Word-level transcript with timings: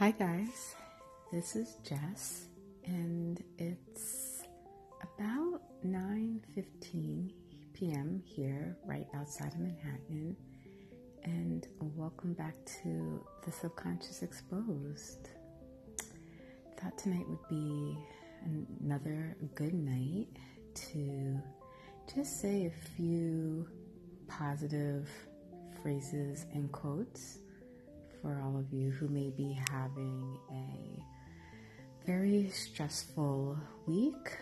Hi 0.00 0.10
guys, 0.10 0.74
this 1.30 1.54
is 1.54 1.76
Jess 1.84 2.48
and 2.84 3.40
it's 3.58 4.42
about 5.00 5.60
9:15 5.86 7.30
p.m. 7.74 8.20
here 8.26 8.76
right 8.84 9.06
outside 9.14 9.52
of 9.52 9.60
Manhattan 9.60 10.36
and 11.22 11.68
welcome 11.80 12.32
back 12.32 12.56
to 12.82 13.24
the 13.46 13.52
Subconscious 13.52 14.24
Exposed. 14.24 15.28
Thought 16.76 16.98
tonight 16.98 17.28
would 17.28 17.48
be 17.48 17.96
another 18.80 19.36
good 19.54 19.74
night 19.74 20.26
to 20.74 21.40
just 22.12 22.40
say 22.40 22.66
a 22.66 22.96
few 22.96 23.68
positive 24.26 25.08
phrases 25.80 26.46
and 26.52 26.72
quotes 26.72 27.38
for 28.24 28.40
all 28.42 28.58
of 28.58 28.72
you 28.72 28.90
who 28.90 29.06
may 29.08 29.28
be 29.28 29.60
having 29.70 30.38
a 30.50 31.04
very 32.06 32.48
stressful 32.48 33.58
week, 33.86 34.38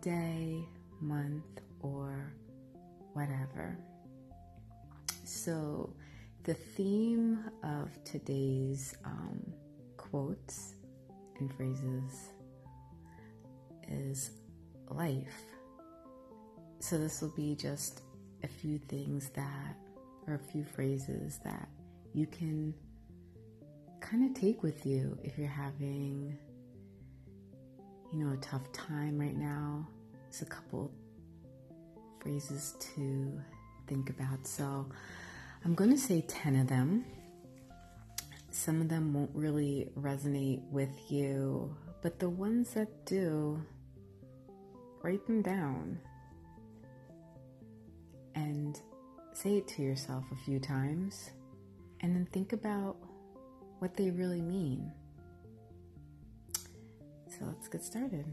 day, 0.00 0.64
month, 1.02 1.60
or 1.80 2.32
whatever. 3.12 3.76
So, 5.24 5.94
the 6.44 6.54
theme 6.54 7.44
of 7.62 7.90
today's 8.04 8.96
um, 9.04 9.52
quotes 9.98 10.76
and 11.38 11.52
phrases 11.54 12.30
is 13.86 14.30
life. 14.88 15.42
So, 16.78 16.96
this 16.96 17.20
will 17.20 17.34
be 17.36 17.54
just 17.54 18.00
a 18.42 18.48
few 18.48 18.78
things 18.78 19.28
that, 19.34 19.76
or 20.26 20.36
a 20.36 20.52
few 20.52 20.64
phrases 20.64 21.38
that 21.44 21.68
you 22.14 22.26
can 22.26 22.72
kind 24.00 24.28
of 24.28 24.40
take 24.40 24.62
with 24.62 24.84
you 24.86 25.18
if 25.22 25.38
you're 25.38 25.48
having, 25.48 26.36
you 28.12 28.24
know, 28.24 28.32
a 28.32 28.36
tough 28.38 28.70
time 28.72 29.18
right 29.18 29.36
now. 29.36 29.86
It's 30.28 30.42
a 30.42 30.46
couple 30.46 30.90
phrases 32.20 32.76
to 32.94 33.40
think 33.86 34.10
about. 34.10 34.46
So 34.46 34.86
I'm 35.64 35.74
going 35.74 35.90
to 35.90 35.98
say 35.98 36.22
10 36.22 36.56
of 36.56 36.68
them. 36.68 37.04
Some 38.50 38.80
of 38.80 38.88
them 38.88 39.12
won't 39.12 39.30
really 39.34 39.90
resonate 39.98 40.62
with 40.70 41.10
you, 41.10 41.74
but 42.02 42.18
the 42.18 42.28
ones 42.28 42.74
that 42.74 43.06
do, 43.06 43.62
write 45.02 45.24
them 45.26 45.40
down 45.40 45.98
and 48.34 48.80
say 49.32 49.58
it 49.58 49.68
to 49.68 49.82
yourself 49.82 50.24
a 50.32 50.36
few 50.44 50.58
times 50.58 51.30
and 52.00 52.14
then 52.14 52.26
think 52.32 52.52
about 52.52 52.96
what 53.80 53.96
they 53.96 54.10
really 54.10 54.40
mean. 54.40 54.92
So 57.26 57.46
let's 57.46 57.66
get 57.66 57.82
started. 57.82 58.24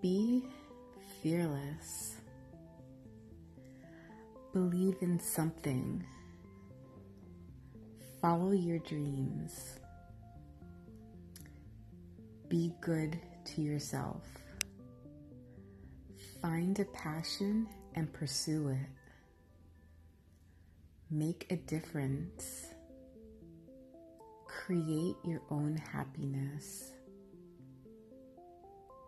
Be 0.00 0.44
fearless. 1.22 2.16
Believe 4.52 4.96
in 5.00 5.18
something. 5.18 6.04
Follow 8.22 8.52
your 8.52 8.78
dreams. 8.78 9.80
Be 12.48 12.72
good 12.80 13.18
to 13.46 13.62
yourself. 13.62 14.22
Find 16.40 16.78
a 16.78 16.84
passion 16.84 17.66
and 17.96 18.12
pursue 18.12 18.68
it. 18.68 19.03
Make 21.14 21.46
a 21.50 21.54
difference. 21.54 22.66
Create 24.48 25.14
your 25.22 25.42
own 25.48 25.76
happiness. 25.76 26.90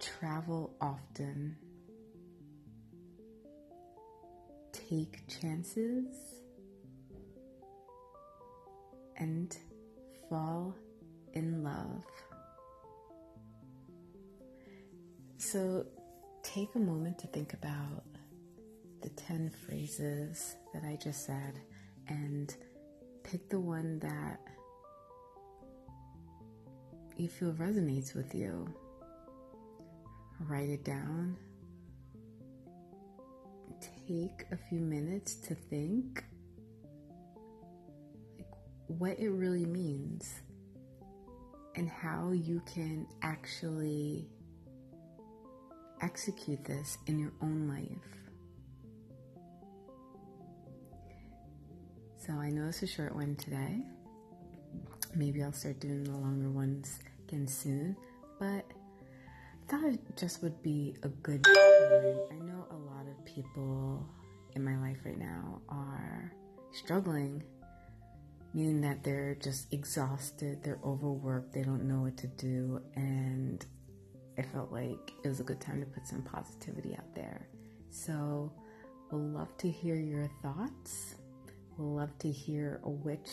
Travel 0.00 0.76
often. 0.82 1.56
Take 4.70 5.26
chances. 5.28 6.14
And 9.16 9.56
fall 10.28 10.74
in 11.32 11.64
love. 11.64 12.04
So 15.38 15.86
take 16.42 16.68
a 16.74 16.78
moment 16.78 17.18
to 17.20 17.28
think 17.28 17.54
about 17.54 18.04
the 19.00 19.08
10 19.08 19.48
phrases 19.66 20.56
that 20.74 20.84
I 20.84 20.98
just 21.02 21.24
said 21.24 21.62
and 22.08 22.54
pick 23.22 23.48
the 23.48 23.58
one 23.58 23.98
that 24.00 24.40
you 27.16 27.28
feel 27.28 27.52
resonates 27.52 28.14
with 28.14 28.34
you. 28.34 28.72
Write 30.40 30.68
it 30.68 30.84
down. 30.84 31.36
Take 33.80 34.44
a 34.52 34.56
few 34.56 34.80
minutes 34.80 35.34
to 35.36 35.54
think 35.54 36.24
what 38.86 39.18
it 39.18 39.30
really 39.30 39.64
means 39.64 40.42
and 41.76 41.88
how 41.88 42.30
you 42.32 42.60
can 42.72 43.06
actually 43.22 44.28
execute 46.02 46.64
this 46.64 46.98
in 47.06 47.18
your 47.18 47.32
own 47.42 47.68
life. 47.68 48.23
So 52.26 52.32
I 52.32 52.48
know 52.48 52.68
it's 52.68 52.82
a 52.82 52.86
short 52.86 53.14
one 53.14 53.36
today. 53.36 53.82
Maybe 55.14 55.42
I'll 55.42 55.52
start 55.52 55.78
doing 55.78 56.04
the 56.04 56.16
longer 56.16 56.48
ones 56.48 56.98
again 57.28 57.46
soon. 57.46 57.94
But 58.38 58.64
I 58.64 59.68
thought 59.68 59.84
it 59.84 60.00
just 60.16 60.42
would 60.42 60.62
be 60.62 60.96
a 61.02 61.08
good 61.08 61.44
time. 61.44 61.54
I 61.54 62.36
know 62.36 62.66
a 62.70 62.76
lot 62.76 63.06
of 63.06 63.22
people 63.26 64.08
in 64.54 64.64
my 64.64 64.78
life 64.78 64.96
right 65.04 65.18
now 65.18 65.60
are 65.68 66.32
struggling, 66.72 67.42
meaning 68.54 68.80
that 68.80 69.04
they're 69.04 69.34
just 69.34 69.70
exhausted, 69.74 70.62
they're 70.62 70.80
overworked, 70.82 71.52
they 71.52 71.62
don't 71.62 71.86
know 71.86 72.00
what 72.00 72.16
to 72.18 72.26
do, 72.26 72.80
and 72.96 73.66
I 74.38 74.42
felt 74.42 74.72
like 74.72 75.12
it 75.22 75.28
was 75.28 75.40
a 75.40 75.44
good 75.44 75.60
time 75.60 75.78
to 75.80 75.86
put 75.86 76.06
some 76.06 76.22
positivity 76.22 76.96
out 76.96 77.14
there. 77.14 77.48
So, 77.90 78.50
we'll 79.10 79.20
love 79.20 79.54
to 79.58 79.70
hear 79.70 79.96
your 79.96 80.30
thoughts. 80.42 81.16
Love 81.78 82.16
to 82.18 82.30
hear 82.30 82.80
which 82.84 83.28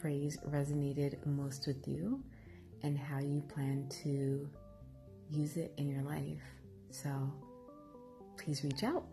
phrase 0.00 0.38
resonated 0.48 1.24
most 1.26 1.66
with 1.66 1.86
you 1.88 2.22
and 2.82 2.98
how 2.98 3.18
you 3.18 3.42
plan 3.54 3.86
to 4.02 4.48
use 5.30 5.56
it 5.56 5.72
in 5.76 5.88
your 5.88 6.02
life. 6.02 6.42
So 6.90 7.10
please 8.36 8.64
reach 8.64 8.82
out 8.82 9.04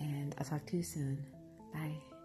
and 0.00 0.34
I'll 0.38 0.44
talk 0.44 0.66
to 0.66 0.76
you 0.76 0.82
soon. 0.82 1.24
Bye. 1.72 2.15